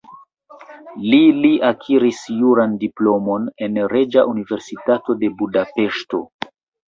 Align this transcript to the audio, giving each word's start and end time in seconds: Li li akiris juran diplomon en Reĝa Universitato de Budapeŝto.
Li 1.09 1.17
li 1.41 1.51
akiris 1.67 2.21
juran 2.37 2.73
diplomon 2.85 3.45
en 3.67 3.77
Reĝa 3.93 4.23
Universitato 4.33 5.17
de 5.25 5.31
Budapeŝto. 5.43 6.23